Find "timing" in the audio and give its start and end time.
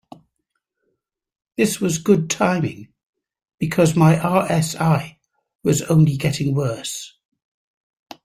2.27-2.87